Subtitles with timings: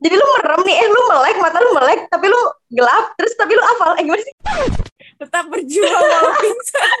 [0.00, 2.40] Jadi lu merem nih, eh lu melek, mata lu melek, tapi lu
[2.72, 3.92] gelap, terus tapi lu hafal.
[4.00, 4.32] Eh gimana sih?
[5.20, 6.98] Tetap berjuang walau pingsan.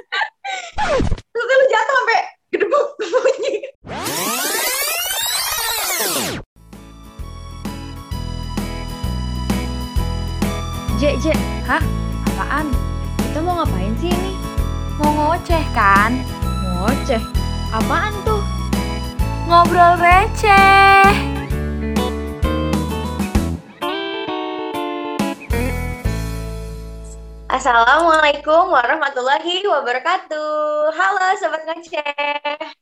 [1.32, 2.20] Terus lu jatuh sampai
[2.52, 3.64] gedebuk bunyi.
[11.00, 11.80] Jek, Jek, hah?
[12.28, 12.68] Apaan?
[13.24, 14.36] Kita mau ngapain sih ini?
[15.00, 16.20] Mau ngoceh kan?
[16.76, 17.24] Ngoceh?
[17.72, 18.44] Apaan tuh?
[19.48, 21.39] Ngobrol receh.
[27.60, 30.96] Assalamualaikum warahmatullahi wabarakatuh.
[30.96, 32.72] Halo Sobat Ngoceh.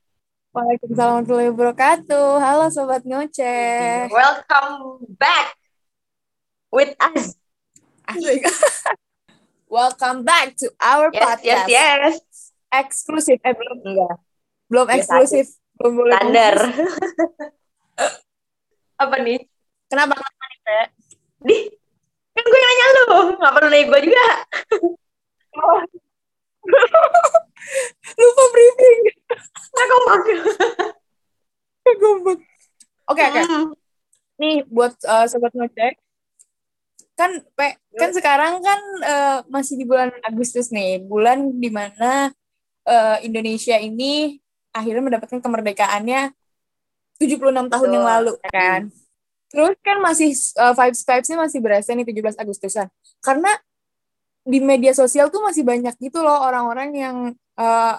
[0.55, 2.29] Waalaikumsalam warahmatullahi wabarakatuh.
[2.39, 4.07] Halo Sobat Ngoceh.
[4.07, 5.59] Welcome back
[6.71, 7.35] with us.
[9.67, 11.67] Welcome back to our Yes, yes, podcast.
[11.67, 12.15] yes.
[12.71, 13.43] Eksklusif.
[13.43, 13.83] Eh, belum.
[13.83, 14.15] Enggak,
[14.71, 15.59] Belum Biasa eksklusif.
[15.75, 16.15] Belum boleh.
[16.23, 16.55] standar.
[19.03, 19.43] Apa nih?
[19.91, 20.15] Kenapa?
[20.23, 20.87] Kenapa nih?
[21.43, 21.57] Di,
[22.39, 23.05] kan gue yang nanya lu.
[23.35, 24.27] Nggak perlu nanya gue juga.
[28.19, 29.01] Lupa briefing.
[29.75, 30.21] Nggak kompak.
[31.99, 32.39] Gombak.
[33.09, 33.43] Oke, oke.
[33.49, 33.73] Hmm.
[34.39, 35.97] Nih, buat uh, Sobat Ngoceh.
[37.19, 41.03] Kan, Pe, kan sekarang kan uh, masih di bulan Agustus nih.
[41.03, 42.31] Bulan di mana
[42.87, 44.39] uh, Indonesia ini
[44.71, 46.31] akhirnya mendapatkan kemerdekaannya
[47.19, 47.95] 76 tahun Betul.
[47.99, 48.95] yang lalu, kan?
[49.49, 52.87] Terus kan masih uh, vibes-vibesnya masih berasa nih 17 Agustusan.
[53.25, 53.49] Karena
[54.49, 57.17] di media sosial tuh masih banyak gitu loh orang-orang yang
[57.61, 57.95] uh,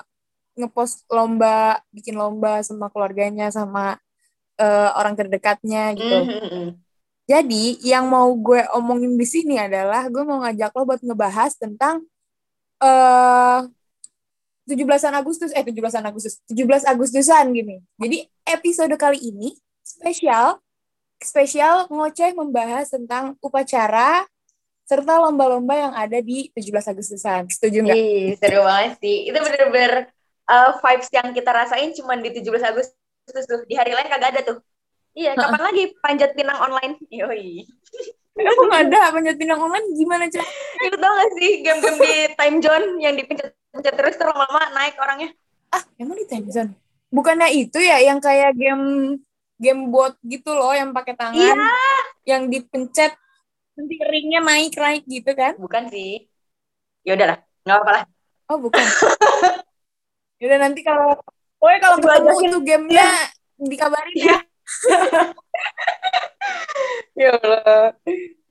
[0.57, 3.97] ngepost lomba, bikin lomba sama keluarganya, sama
[4.59, 6.17] uh, orang terdekatnya gitu.
[6.25, 6.67] Mhm.
[7.29, 12.01] Jadi yang mau gue omongin di sini adalah gue mau ngajak lo buat ngebahas tentang
[12.81, 13.61] eh
[14.69, 17.81] 17-an Agustus, eh 17-an Agustus, 17 Agustusan gini.
[17.97, 20.61] Jadi episode kali ini spesial,
[21.19, 24.23] spesial ngoceh membahas tentang upacara
[24.89, 27.45] serta lomba-lomba yang ada di 17 Agustusan.
[27.45, 27.97] Setuju nggak?
[27.97, 29.29] Ih, seru banget sih.
[29.29, 30.09] Itu bener-bener
[30.49, 33.61] uh, vibes yang kita rasain cuma di 17 Agustus tuh.
[33.69, 34.57] Di hari lain kagak ada tuh.
[35.13, 36.97] Iya, kapan lagi panjat pinang online?
[37.13, 37.69] Yoi.
[38.39, 40.47] Emang ada panjat pinang online gimana, Cak?
[40.79, 45.29] Itu tau gak sih game-game di time zone yang dipencet-pencet terus terus lama-lama naik orangnya?
[45.69, 46.71] Ah, emang di time zone?
[47.11, 49.17] Bukannya itu ya yang kayak game
[49.59, 51.55] game bot gitu loh yang pakai tangan Iya.
[52.23, 53.13] yang dipencet
[53.75, 55.55] nanti ringnya naik naik gitu kan?
[55.59, 56.27] Bukan sih.
[57.03, 58.03] Ya udahlah, nggak apa-apa lah.
[58.49, 58.81] Oh, bukan.
[60.41, 61.19] Yaudah nanti kalau
[61.59, 63.07] Pokoknya kalau ketemu itu gamenya
[63.59, 64.37] dikabarin ya.
[67.19, 67.91] Ya Allah.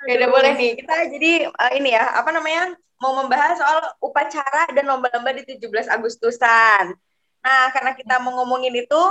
[0.05, 0.73] Ya udah boleh nih.
[0.77, 2.77] Kita jadi uh, ini ya, apa namanya?
[3.01, 6.93] Mau membahas soal upacara dan lomba-lomba di 17 Agustusan.
[7.41, 9.03] Nah, karena kita mau ngomongin itu,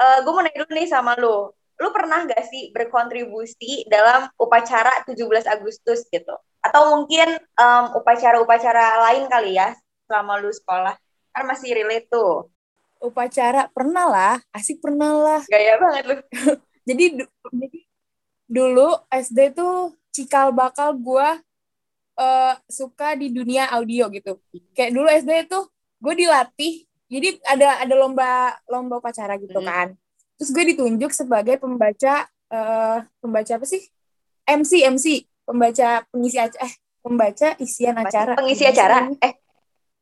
[0.00, 1.50] uh, gue mau nanya dulu nih sama lu.
[1.76, 6.32] Lu pernah gak sih berkontribusi dalam upacara 17 Agustus gitu?
[6.64, 9.76] Atau mungkin um, upacara-upacara lain kali ya
[10.08, 10.96] selama lu sekolah?
[11.36, 12.48] Kan masih relate tuh.
[12.96, 15.40] Upacara pernah lah, asik pernah lah.
[15.52, 16.16] Gaya banget lu.
[16.88, 17.80] Jadi du- jadi
[18.46, 21.34] dulu SD tuh cikal bakal gua
[22.14, 24.38] eh, suka di dunia audio gitu.
[24.70, 25.66] Kayak dulu SD tuh
[25.98, 26.85] gue dilatih.
[27.06, 28.28] Jadi ada ada lomba
[28.66, 29.66] lomba upacara gitu Mhm.
[29.66, 29.88] kan.
[30.36, 33.82] Terus gue ditunjuk sebagai pembaca eh pembaca apa sih?
[34.44, 35.06] MC MC,
[35.42, 36.72] pembaca pengisi acara eh
[37.02, 38.34] pembaca isian acara.
[38.34, 39.10] Pengisi acara.
[39.22, 39.34] Eh,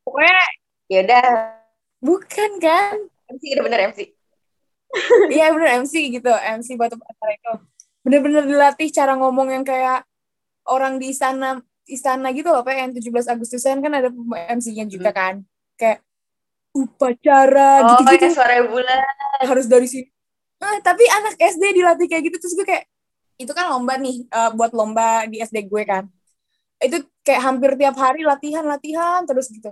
[0.01, 0.41] Pokoknya
[0.89, 1.29] ya udah.
[2.01, 2.97] bukan kan?
[3.29, 3.99] MC udah bener MC.
[5.29, 7.53] Iya bener MC gitu, MC buat acara itu.
[8.05, 10.05] Bener-bener dilatih cara ngomong yang kayak
[10.69, 14.09] orang di istana istana gitu loh, Pak, yang 17 Agustusan kan ada
[14.49, 15.45] MC-nya juga kan.
[15.77, 16.01] Kayak
[16.75, 18.99] upacara Oh, gitu-gitu ya suara bulan.
[19.47, 20.09] harus dari sini.
[20.59, 22.85] Ah, tapi anak SD dilatih kayak gitu terus gue kayak
[23.39, 26.05] itu kan lomba nih eh, buat lomba di SD gue kan.
[26.83, 29.71] Itu kayak hampir tiap hari latihan-latihan terus gitu.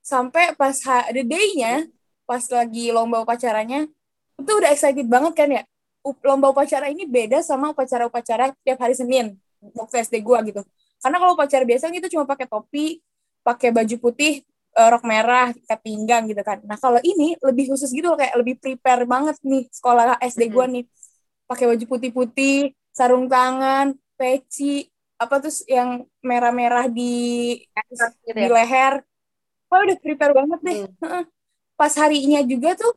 [0.00, 0.76] Sampai pas
[1.10, 1.84] the day-nya,
[2.24, 3.90] pas lagi lomba upacaranya,
[4.38, 5.62] itu udah excited banget kan ya.
[6.22, 9.34] Lomba upacara ini beda sama upacara-upacara tiap hari Senin
[9.74, 10.62] waktu SD gue gitu.
[11.02, 13.02] Karena kalau upacara biasa itu cuma pakai topi,
[13.42, 16.60] pakai baju putih, eh, rok merah, ikat pinggang gitu kan.
[16.68, 20.68] Nah kalau ini lebih khusus gitu loh, kayak lebih prepare banget nih sekolah SD gua
[20.68, 20.84] nih.
[21.48, 24.84] Pakai baju putih-putih, sarung tangan, peci,
[25.16, 27.14] apa terus yang merah-merah di
[28.26, 28.50] Gitu di ya.
[28.50, 28.94] leher.
[29.70, 30.76] Wah udah prepare banget deh.
[31.02, 31.24] Hmm.
[31.76, 32.92] Pas harinya juga tuh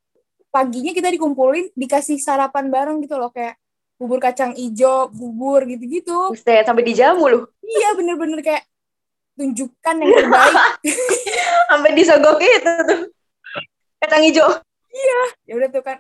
[0.49, 3.57] paginya kita dikumpulin dikasih sarapan bareng gitu loh kayak
[3.99, 6.31] bubur kacang ijo, bubur gitu-gitu.
[6.33, 7.39] Buset, sampai dijamu lu.
[7.61, 8.63] Iya bener-bener kayak
[9.39, 10.63] tunjukkan yang terbaik.
[11.71, 13.01] Sampai disogok itu tuh.
[14.03, 14.51] Kacang hijau.
[15.47, 15.97] ya udah tuh kan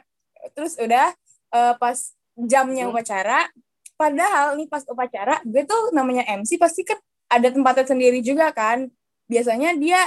[0.51, 1.13] terus udah
[1.51, 1.97] eh, pas
[2.35, 2.91] jamnya Hmm.
[2.91, 3.47] upacara
[3.95, 8.87] padahal nih pas upacara gue tuh namanya MC pasti kan ada tempatnya sendiri juga kan
[9.27, 9.99] biasanya dia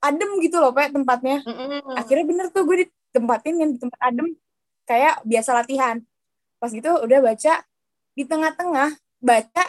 [0.00, 1.40] adem gitu loh pak tempatnya
[1.94, 4.28] akhirnya bener tuh gue ditempatin yang di tempat adem
[4.84, 5.96] kayak biasa latihan
[6.58, 7.54] pas gitu udah baca
[8.12, 9.64] di tengah-tengah baca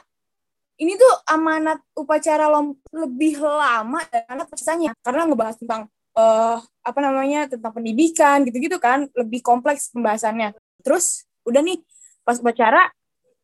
[0.80, 7.52] ini tuh amanat upacara lom lebih lama dan amanat karena ngebahas tentang eh apa namanya
[7.52, 9.12] tentang pendidikan gitu-gitu kan.
[9.12, 10.56] Lebih kompleks pembahasannya.
[10.80, 11.84] Terus udah nih
[12.24, 12.88] pas upacara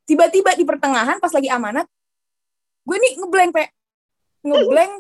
[0.08, 1.90] tiba-tiba di pertengahan pas lagi amanat
[2.88, 3.66] gue nih ngeblank pe.
[4.48, 4.92] Ngeblank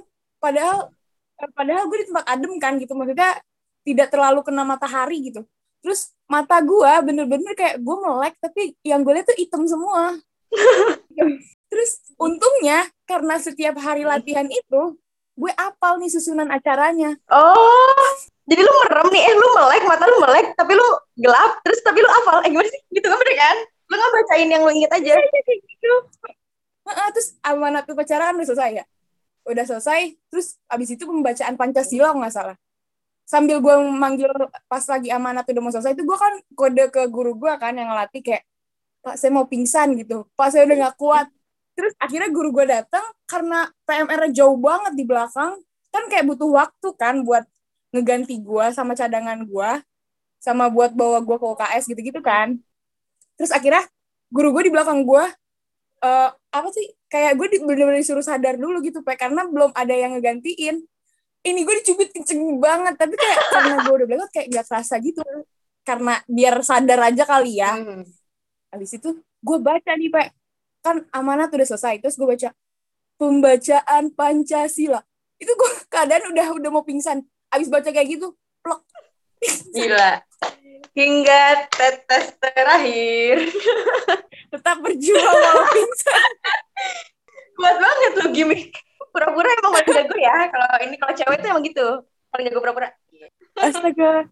[0.44, 0.92] padahal
[1.40, 2.92] eh, padahal gue di tempat adem kan gitu.
[3.00, 3.40] Maksudnya
[3.88, 5.48] tidak terlalu kena matahari gitu.
[5.80, 10.18] Terus mata gue bener-bener kayak gue melek tapi yang gue lihat tuh hitam semua
[11.72, 14.98] terus untungnya karena setiap hari latihan itu
[15.36, 18.08] gue apal nih susunan acaranya Oh,
[18.48, 20.88] jadi lu merem nih, eh lu melek, mata lu melek, tapi lu
[21.20, 22.40] gelap, terus tapi lu hafal.
[22.46, 22.80] Eh gimana sih?
[22.88, 23.58] Gitu kan bener kan?
[23.90, 25.12] Lu nggak bacain yang lu inget aja.
[25.18, 25.94] kayak gitu
[26.86, 28.86] Heeh, terus amanat upacara kan udah selesai ya
[29.46, 32.58] udah selesai terus abis itu pembacaan pancasila nggak salah
[33.26, 34.30] sambil gue manggil
[34.70, 37.90] pas lagi amanat udah mau selesai itu gue kan kode ke guru gue kan yang
[37.90, 38.44] ngelatih kayak
[39.06, 41.28] pak saya mau pingsan gitu pak saya udah nggak kuat
[41.75, 45.60] terus akhirnya guru gue datang karena PMR jauh banget di belakang
[45.92, 47.44] kan kayak butuh waktu kan buat
[47.95, 49.72] ngeganti gue sama cadangan gue
[50.44, 52.60] sama buat bawa gue ke UKS gitu-gitu kan.
[53.39, 53.88] Terus akhirnya
[54.30, 55.24] guru gue di belakang gue
[56.06, 59.95] eh apa sih kayak gue di, bener-bener disuruh sadar dulu gitu pak karena belum ada
[59.95, 60.86] yang ngegantiin.
[61.45, 65.21] Ini gue dicubit kenceng banget tapi kayak karena gue udah belakang kayak gak kerasa gitu.
[65.86, 67.74] Karena biar sadar aja kali ya.
[67.80, 68.06] Hmm.
[68.75, 69.07] habis itu
[69.39, 70.36] gue baca nih pak
[70.86, 72.54] kan amanat udah selesai terus gue baca
[73.18, 75.02] pembacaan pancasila
[75.42, 78.86] itu gue keadaan udah udah mau pingsan habis baca kayak gitu plok
[79.76, 80.12] Gila.
[80.96, 83.52] Hingga tetes terakhir.
[84.56, 86.32] tetap berjuang walau pingsan
[87.60, 88.72] Kuat banget lu gimmick.
[89.12, 90.50] Pura-pura emang paling jago ya.
[90.52, 91.88] Kalau ini kalau cewek tuh emang gitu.
[92.31, 92.90] Paling jago pura-pura.
[93.56, 94.28] astaga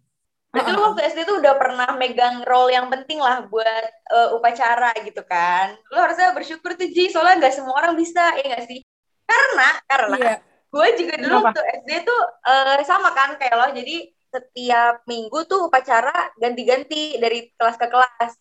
[0.54, 4.94] Berarti lu waktu SD tuh udah pernah megang role yang penting lah buat eh, upacara
[5.02, 5.74] gitu kan.
[5.90, 8.80] Lu harusnya bersyukur tuh Ji, soalnya nggak semua orang bisa, ya nggak sih?
[9.26, 10.36] Karena, karena iya
[10.74, 11.48] gue juga dulu Kenapa?
[11.54, 13.96] waktu SD tuh eh, sama kan kayak lo, jadi
[14.34, 18.34] setiap minggu tuh upacara ganti-ganti dari kelas ke kelas.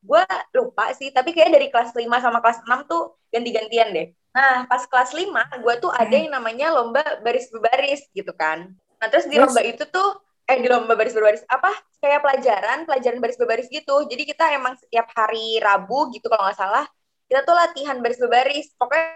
[0.00, 0.24] Gue
[0.56, 4.08] lupa sih, tapi kayak dari kelas 5 sama kelas 6 tuh ganti-gantian deh.
[4.32, 8.72] Nah, pas kelas 5, gue tuh ada yang namanya lomba baris berbaris gitu kan.
[9.00, 11.72] Nah, terus di lomba itu tuh, eh di lomba baris berbaris, apa?
[12.02, 14.04] Kayak pelajaran, pelajaran baris berbaris gitu.
[14.10, 16.84] Jadi kita emang setiap hari Rabu gitu kalau nggak salah,
[17.28, 18.66] kita tuh latihan baris berbaris.
[18.76, 19.08] Pokoknya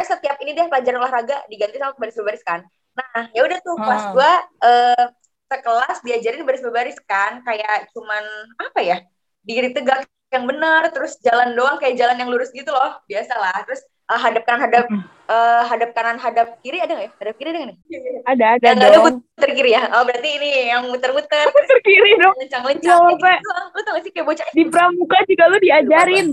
[0.00, 2.60] setiap ini deh pelajaran olahraga diganti sama baris berbaris kan.
[2.96, 4.14] Nah, ya udah tuh kelas Hmm.
[4.14, 4.32] gua
[4.64, 5.06] eh
[5.50, 8.24] sekelas diajarin baris berbaris kan, kayak cuman
[8.62, 8.96] apa ya?
[9.42, 13.66] Diri tegak yang benar, terus jalan doang kayak jalan yang lurus gitu loh, biasalah.
[13.66, 14.84] Terus eh, hadap kanan hadap
[15.30, 17.12] eh, hadap kanan hadap kiri ada nggak ya?
[17.22, 17.78] Hadap kiri ada nggak nih?
[18.26, 19.82] ada ada Yang ada dong muter kiri ya?
[19.94, 23.50] Oh berarti ini yang muter-muter, terkiri dong lencang-lencang Ya Allah, kayak gitu.
[23.70, 26.26] Lu tau gak sih kayak bocah di pramuka juga lu diajarin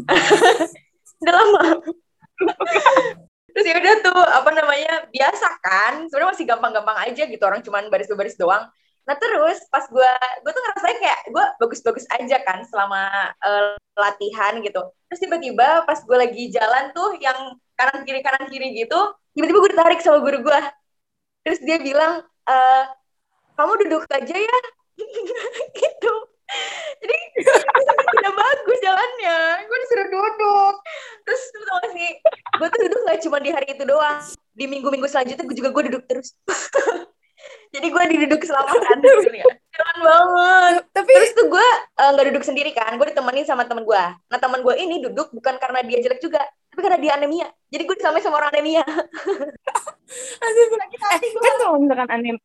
[1.22, 1.64] udah lama.
[3.54, 7.90] Terus ya udah tuh apa namanya biasa kan, sebenarnya masih gampang-gampang aja gitu orang cuman
[7.90, 8.70] baris-baris doang.
[9.08, 10.12] Nah terus pas gue
[10.44, 14.84] gue tuh ngerasain kayak gue bagus-bagus aja kan selama eh, latihan gitu.
[15.08, 19.00] Terus tiba-tiba pas gue lagi jalan tuh yang kanan kiri kanan kiri gitu,
[19.38, 20.60] tiba-tiba gue ditarik sama guru gue.
[21.46, 22.84] Terus dia bilang, eh
[23.56, 24.58] kamu duduk aja ya,
[25.80, 26.14] gitu.
[26.98, 27.16] Jadi
[28.18, 30.76] tidak bagus jalannya, gue disuruh duduk.
[31.28, 32.12] Terus lu tau sih,
[32.60, 34.20] gue tuh duduk gak cuma di hari itu doang.
[34.58, 36.34] Di minggu-minggu selanjutnya gue juga gue duduk terus.
[37.78, 38.98] Jadi gue diduduk selamatan
[39.38, 39.46] ya.
[39.70, 40.82] Keren banget.
[40.90, 41.68] tapi Terus tuh gue
[42.02, 44.04] eh, nggak duduk sendiri kan, gue ditemenin sama temen gue.
[44.34, 46.42] Nah temen gue ini duduk bukan karena dia jelek juga,
[46.74, 47.48] tapi karena dia anemia.
[47.70, 48.82] Jadi gue disamain sama orang anemia.
[50.46, 52.38] aduh, eh, kan kalau misalkan anem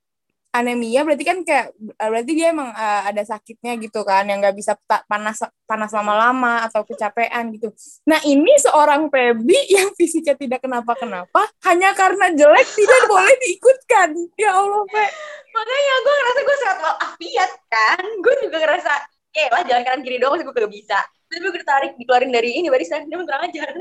[0.52, 4.52] anemia berarti kan kayak eh, berarti dia emang eh, ada sakitnya gitu kan yang nggak
[4.52, 4.76] bisa
[5.08, 7.72] panas panas lama-lama atau kecapean gitu.
[8.04, 14.08] Nah ini seorang Pebi yang fisiknya tidak kenapa-kenapa hanya karena jelek tidak boleh diikutkan.
[14.36, 15.04] Ya Allah Pe.
[15.52, 18.04] Makanya gue ngerasa gue sehat walafiat kan.
[18.24, 18.92] Gue juga ngerasa,
[19.36, 20.98] ya lah jalan kanan kiri doang, masih gue kagak bisa.
[21.28, 23.72] Tapi gue ditarik, dikeluarin dari ini barisan, dia kurang ajar.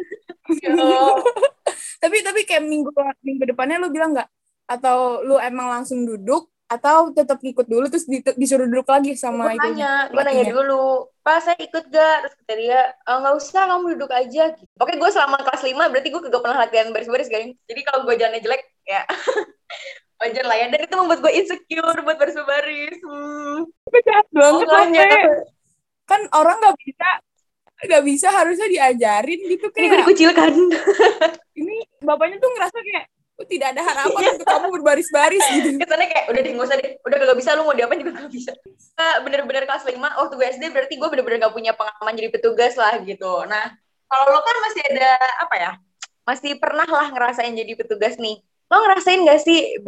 [0.51, 0.73] Ya.
[2.03, 2.91] Tapi tapi kayak minggu
[3.23, 4.27] minggu depannya lu bilang nggak
[4.67, 9.51] atau lu emang langsung duduk atau tetap ngikut dulu terus di- disuruh duduk lagi sama
[9.51, 9.67] gue itu.
[9.75, 12.15] nanya, gue nanya dulu, Pak saya ikut gak?
[12.23, 14.43] Terus kata dia, "Eh, nggak usah, kamu duduk aja.
[14.55, 14.71] Gitu.
[14.79, 17.51] Oke, gue selama kelas 5 berarti gue kagak pernah latihan baris-baris kan.
[17.67, 19.03] Jadi kalau gue jalannya jelek, ya
[20.23, 20.65] wajar lah ya.
[20.71, 22.97] Dan itu membuat gue insecure buat baris-baris.
[23.03, 23.67] Hmm.
[23.91, 24.95] Jahat banget.
[24.95, 25.19] Pe.
[26.07, 27.09] Kan orang nggak bisa
[27.81, 30.51] nggak bisa harusnya diajarin gitu Ini gue kayak dikucilkan.
[31.59, 36.25] ini bapaknya tuh ngerasa kayak "Oh, tidak ada harapan untuk kamu berbaris-baris gitu Kesannya kayak
[36.29, 38.51] udah deh usah deh, udah gak bisa lu mau diapain juga gak bisa.
[39.25, 42.99] Bener-bener kelas 5 waktu gue SD berarti gue bener-bener gak punya pengalaman jadi petugas lah
[43.01, 43.45] gitu.
[43.47, 43.73] Nah
[44.11, 45.09] kalau lo kan masih ada
[45.41, 45.71] apa ya?
[46.27, 48.39] Masih pernah lah ngerasain jadi petugas nih.
[48.69, 49.79] Lo ngerasain gak sih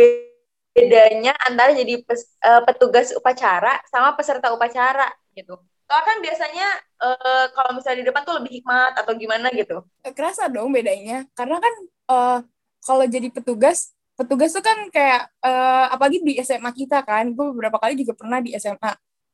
[0.73, 5.59] bedanya antara jadi pes- eh, petugas upacara sama peserta upacara gitu?
[5.85, 6.67] Soalnya kan biasanya
[7.03, 9.85] eh, kalau misalnya di depan tuh lebih hikmat atau gimana gitu.
[10.15, 11.73] kerasa dong bedanya karena kan
[12.09, 12.39] eh,
[12.83, 17.81] kalau jadi petugas petugas tuh kan kayak eh, apalagi di SMA kita kan gue beberapa
[17.81, 18.93] kali juga pernah di SMA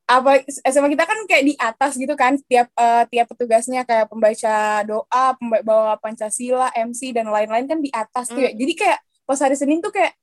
[0.09, 4.81] apa SMA kita kan kayak di atas gitu kan tiap eh, tiap petugasnya kayak pembaca
[4.87, 9.53] doa pembawa Pancasila MC dan lain-lain kan di atas tuh ya jadi kayak pas hari
[9.53, 10.15] Senin tuh kayak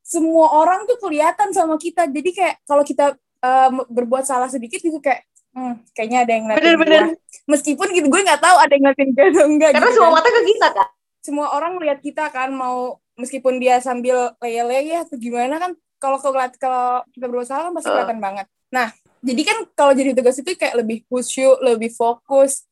[0.00, 4.96] semua orang tuh kelihatan sama kita jadi kayak kalau kita eh, berbuat salah sedikit gitu
[5.02, 7.02] kayak hmm, kayaknya ada yang ngeliatin Bener-bener.
[7.12, 7.16] gua.
[7.52, 10.16] meskipun gitu gue nggak tahu ada yang ngeliatin gue atau enggak Karena gitu semua kan
[10.16, 10.88] mata ke kita kan.
[11.20, 16.38] Semua orang melihat kita kan mau meskipun dia sambil leye-leye atau gimana kan kalau kalau
[16.56, 17.94] kalau kita berbuat salah kan pasti Uh.
[17.98, 18.46] kelihatan banget.
[18.70, 22.62] Nah, jadi kan kalau jadi tugas itu kayak lebih khusyuk, lebih fokus,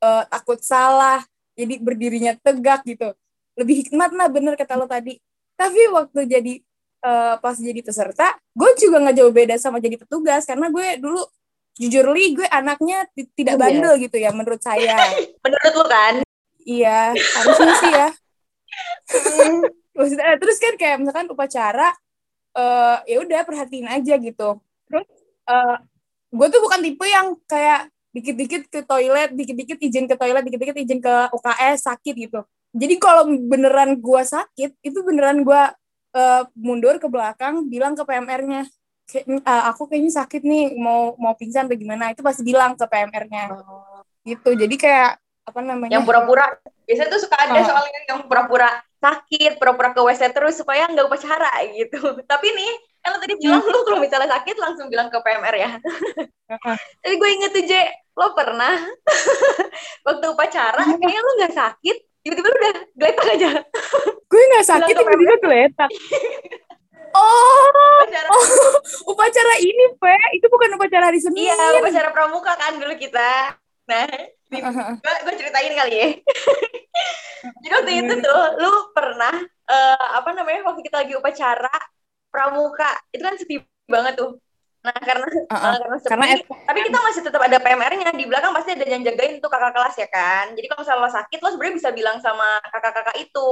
[0.00, 1.20] eh, takut salah,
[1.52, 3.12] jadi berdirinya tegak gitu.
[3.60, 5.20] Lebih hikmat lah bener kata lo tadi.
[5.58, 6.54] Tapi waktu jadi
[7.00, 11.20] eh, pas jadi peserta, gue juga nggak jauh beda sama jadi petugas karena gue dulu
[11.76, 13.60] jujur li gue anaknya ti- tidak Iya.
[13.60, 14.96] bandel gitu ya menurut saya.
[15.44, 16.14] Menurut lu kan.
[16.70, 18.08] Iya, harusnya sih ya.
[19.96, 21.90] maksudnya eh, terus kan kayak misalkan upacara
[22.54, 24.48] eh ya udah perhatiin aja gitu.
[24.86, 25.06] Terus
[25.50, 25.76] eh
[26.30, 30.98] gue tuh bukan tipe yang kayak dikit-dikit ke toilet dikit-dikit izin ke toilet dikit-dikit izin
[31.02, 32.40] ke UKS sakit gitu.
[32.70, 35.62] Jadi kalau beneran gue sakit itu beneran gue
[36.14, 38.66] eh, mundur ke belakang bilang ke PMR-nya
[39.10, 42.14] "Eh, aku kayaknya sakit nih mau mau pingsan atau gimana.
[42.14, 43.58] Itu pasti bilang ke PMR-nya
[44.26, 44.50] gitu.
[44.54, 45.18] Jadi kayak
[45.50, 45.92] apa namanya?
[45.98, 46.46] Yang pura-pura.
[46.86, 47.66] Biasanya tuh suka ada Oh.
[47.66, 51.98] soalnya yang pura-pura sakit pura-pura ke WC terus supaya nggak upacara gitu.
[52.30, 55.70] Tapi nih lo tadi bilang lu kalau misalnya sakit langsung bilang ke PMR ya.
[57.02, 57.72] Tapi gue inget tuh J
[58.12, 58.76] lo pernah
[60.06, 60.96] waktu upacara Iya.
[60.96, 63.50] kayaknya lu nggak sakit tiba-tiba lu udah geletak aja.
[64.28, 65.90] Gue nggak sakit tiba-tiba geletak.
[67.10, 67.66] Oh!
[68.00, 68.28] Upacara.
[68.30, 68.46] Oh,
[69.10, 70.14] upacara ini, Pe.
[70.38, 71.50] Itu bukan upacara hari Senin.
[71.50, 73.58] iya upacara pramuka kan dulu kita
[73.90, 76.08] nah gue gue ceritain kali ya.
[77.64, 79.34] Jadi waktu itu tuh lu pernah
[79.66, 81.72] eh, apa namanya waktu kita lagi upacara
[82.30, 83.56] pramuka itu kan sepi
[83.90, 84.38] banget tuh.
[84.80, 85.72] Nah karena Heeh.
[85.74, 86.26] eh, karena sepi Karena
[86.68, 89.94] tapi kita masih tetap ada PMR-nya di belakang pasti ada yang jagain tuh kakak kelas
[89.98, 90.54] ya kan.
[90.54, 93.48] Jadi kalau misalnya lo sakit lo sebenarnya bisa bilang sama kakak-kakak itu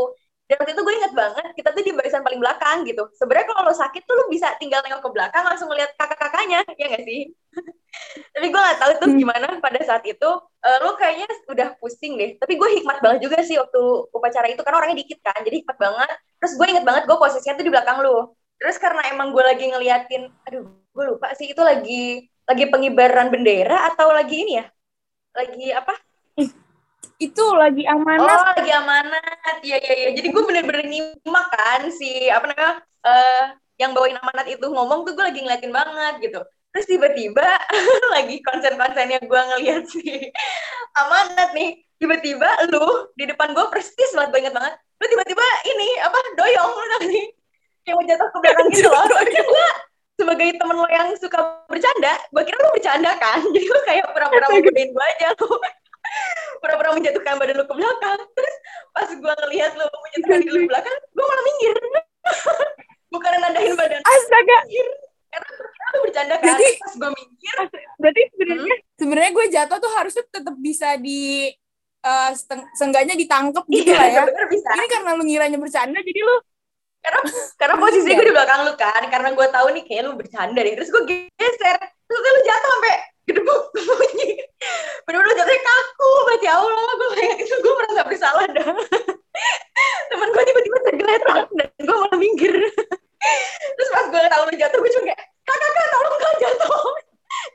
[0.49, 3.05] dan waktu itu gue inget banget kita tuh di barisan paling belakang gitu.
[3.13, 6.87] Sebenarnya kalau lo sakit tuh lo bisa tinggal tengok ke belakang langsung ngeliat kakak-kakaknya ya
[6.89, 7.21] nggak sih?
[8.35, 9.19] Tapi gue nggak tahu tuh Hmm.
[9.21, 10.31] gimana pada saat itu
[10.65, 12.31] eh, lo kayaknya udah pusing deh.
[12.41, 13.81] Tapi gue hikmat banget juga sih waktu
[14.13, 16.11] upacara itu karena orangnya dikit kan jadi hikmat banget.
[16.41, 18.37] Terus gue inget banget gue posisinya tuh di belakang lo.
[18.59, 20.65] Terus karena emang gue lagi ngeliatin aduh
[20.97, 24.67] gue lupa sih itu lagi lagi pengibaran bendera atau lagi ini ya?
[25.37, 25.95] Lagi apa
[27.19, 28.31] itu lagi amanah.
[28.31, 29.57] Oh, lagi amanat.
[29.67, 30.09] Iya, iya, iya.
[30.15, 32.73] Jadi gue bener-bener nyimak kan si apa namanya
[33.03, 33.45] eh
[33.79, 36.41] yang bawain amanat itu ngomong tuh gue lagi ngeliatin banget gitu.
[36.71, 37.47] Terus tiba-tiba
[38.15, 40.31] lagi konsen-konsennya gue ngeliat si
[41.03, 41.83] amanat nih.
[41.99, 44.75] Tiba-tiba lu di depan gue persis banget, gue inget banget.
[44.79, 47.23] Lu tiba-tiba ini apa doyong lu tadi
[47.91, 49.05] yang mau jatuh ke belakang gitu loh.
[49.49, 49.69] Gue
[50.21, 51.41] sebagai temen lo yang suka
[51.73, 53.41] bercanda, gue kira lu bercanda kan.
[53.41, 55.49] Jadi lu kayak pura-pura mau gue aja lu.
[56.61, 58.21] Pura-pura menjatuhkan badan lu ke belakang.
[58.35, 58.57] Terus
[58.91, 61.75] pas gue ngelihat lu menjatuhkan diri lu ke belakang gue malah minggir.
[63.15, 64.01] Bukan nadain badan.
[64.05, 64.59] Astaga.
[64.67, 64.89] minggir.
[65.29, 65.49] Karena
[65.93, 66.47] lu bercanda kan.
[66.57, 67.55] Jadi- pas gue minggir
[67.99, 71.51] Berarti sebenarnya sebenarnya gue jatuh tuh harusnya tetap bisa di
[72.33, 74.23] seteng- seenggaknya ditangkep gitu lah ya.
[74.25, 74.69] iya bisa.
[74.71, 76.37] Ini karena lu ngiranya bercanda jadi lu
[76.99, 77.21] karena
[77.55, 80.75] karena posisi gue di belakang lu kan karena gue tahu nih kayak lu bercanda deh.
[80.79, 81.77] Terus gue geser.
[81.79, 82.95] Terus lu jatuh sampai
[83.29, 83.63] gedebuk
[85.07, 86.41] bener-bener jatuhnya kaku banget.
[86.45, 87.55] Ya Allah gue kayak itu.
[87.63, 88.69] Gue merasa bersalah dah.
[90.11, 92.55] Temen gue tiba-tiba tergeletak dan gue malah minggir.
[93.75, 96.83] Terus pas gue tahu lu jatuh gue cuma kayak kak kakak tolong kak jatuh.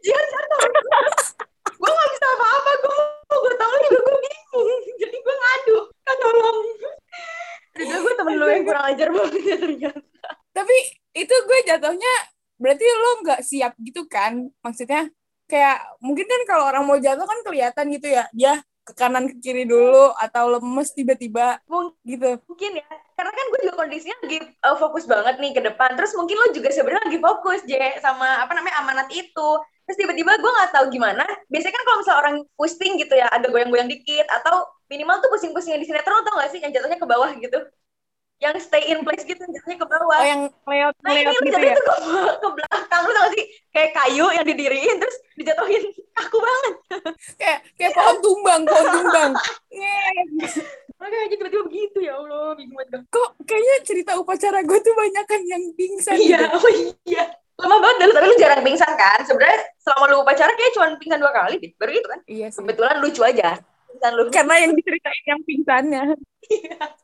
[0.03, 0.59] Jangan jatuh.
[1.73, 2.71] Gue gak bisa apa-apa.
[2.79, 2.95] Gue
[3.27, 4.69] mau gue tolong juga gue bingung.
[5.01, 6.57] Jadi gue ngadu kak tolong.
[7.73, 9.99] Ternyata gue temen lu yang kurang ajar banget ya ternyata.
[10.53, 10.75] Tapi
[11.17, 12.13] itu gue jatuhnya
[12.61, 14.53] berarti lo nggak siap gitu kan?
[14.61, 15.09] Maksudnya
[15.47, 19.39] kayak mungkin kan kalau orang mau jatuh kan kelihatan gitu ya dia ke kanan ke
[19.39, 21.63] kiri dulu atau lemes tiba-tiba
[22.03, 22.35] gitu.
[22.51, 22.87] mungkin ya.
[23.15, 25.95] Karena kan gue juga kondisinya lagi uh, fokus banget nih ke depan.
[25.95, 29.49] Terus mungkin lo juga sebenarnya lagi fokus J sama apa namanya amanat itu.
[29.87, 31.23] Terus tiba-tiba gue nggak tahu gimana.
[31.47, 35.79] Biasanya kan kalau misalnya orang pusing gitu ya agak goyang-goyang dikit atau minimal tuh pusing-pusing
[35.79, 37.59] di sinetron tau gak sih yang jatuhnya ke bawah gitu
[38.43, 41.47] yang stay in place gitu jatuhnya ke bawah Oh yang layout nah ini layout lo
[41.47, 41.73] gitu ya.
[41.73, 41.95] tuh ke,
[42.37, 45.83] ke belakang tau sih kayak kayu yang didiriin terus dijatuhin
[46.13, 46.73] aku banget
[47.39, 49.31] Kayak kayak pohon tumbang, pohon tumbang.
[49.69, 50.25] Ngek.
[50.99, 53.01] makanya aja tiba-tiba begitu ya Allah bingung banget.
[53.09, 56.57] Kok kayaknya cerita upacara gue tuh banyak kan yang pingsan Iya, gitu.
[56.63, 56.71] oh
[57.03, 57.23] iya.
[57.59, 59.19] Lama banget dulu, tapi lu jarang pingsan kan?
[59.25, 61.71] Sebenarnya selama lu upacara kayak cuma pingsan dua kali deh.
[61.75, 62.19] Baru itu kan?
[62.23, 62.59] Iya sih.
[62.61, 63.49] Kebetulan lucu aja.
[63.89, 64.23] Pingsan lu.
[64.31, 66.03] Karena yang diceritain yang pingsannya.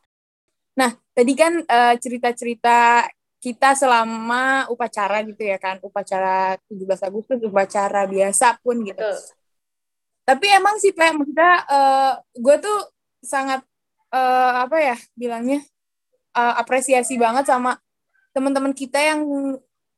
[0.79, 3.03] Nah, tadi kan eh, cerita-cerita
[3.39, 8.99] kita selama upacara gitu ya kan, upacara 17 Agustus, upacara biasa pun gitu.
[8.99, 9.19] Betul.
[10.23, 12.79] Tapi emang sih, Pak, maksudnya eh, gue tuh
[13.19, 13.59] sangat
[14.15, 15.59] eh, apa ya bilangnya
[16.35, 17.75] eh, apresiasi banget sama
[18.31, 19.25] teman-teman kita yang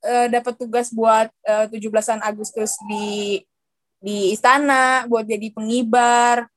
[0.01, 3.41] eh, dapat tugas buat eh, 17-an Agustus di
[4.01, 6.50] di istana, buat jadi pengibar,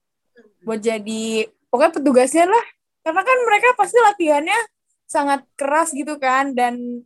[0.65, 2.67] buat jadi pokoknya petugasnya lah.
[3.05, 4.61] Karena kan mereka pasti latihannya
[5.05, 7.05] sangat keras gitu kan dan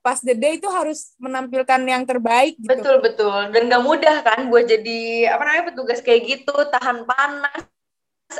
[0.00, 2.70] pas the day itu harus menampilkan yang terbaik gitu.
[2.70, 3.50] Betul, betul.
[3.50, 7.66] Dan gak mudah kan buat jadi, apa namanya, petugas kayak gitu, tahan panas.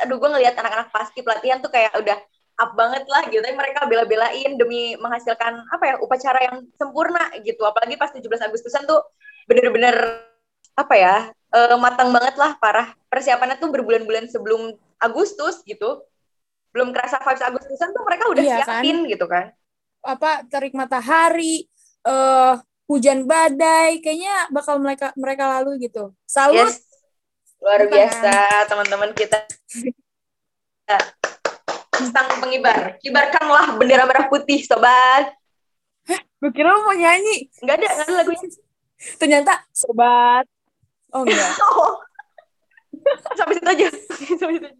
[0.06, 2.16] Aduh, gue ngelihat anak-anak paski pelatihan tuh kayak udah
[2.62, 3.42] up banget lah gitu.
[3.42, 7.66] Tapi mereka bela-belain demi menghasilkan, apa ya, upacara yang sempurna gitu.
[7.66, 9.02] Apalagi pas 17 Agustusan tuh
[9.50, 10.22] bener-bener,
[10.78, 11.16] apa ya,
[11.50, 12.94] eh, matang banget lah, parah.
[13.10, 14.70] Persiapannya tuh berbulan-bulan sebelum
[15.02, 15.98] Agustus gitu.
[16.74, 18.82] Belum kerasa vibes Agustusan tuh mereka udah Iya kan?
[18.82, 19.54] siapin gitu kan.
[20.04, 21.64] apa terik matahari,
[22.04, 22.54] eh
[22.84, 26.12] hujan badai, kayaknya bakal mereka mereka lalu gitu.
[26.24, 26.68] Salut.
[26.68, 26.84] Yes.
[27.56, 27.94] Luar Bukan.
[27.96, 28.34] biasa
[28.68, 29.38] teman-teman kita.
[32.04, 35.32] Sang pengibar, kibarkanlah bendera merah putih, sobat.
[36.36, 37.48] Gue kira lu mau nyanyi.
[37.64, 38.48] Enggak ada, enggak ada lagunya.
[39.20, 40.44] Ternyata sobat.
[41.08, 41.48] Oh enggak.
[41.64, 41.96] Oh.
[43.36, 43.86] Sampai situ aja.
[44.40, 44.70] Sampai situ aja.